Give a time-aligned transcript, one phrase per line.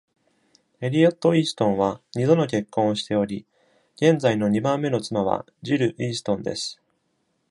[0.79, 3.45] エリオット・イーストンは二度の結婚をしており、
[3.97, 6.81] 現在の二番目の妻はジル・イーストンです。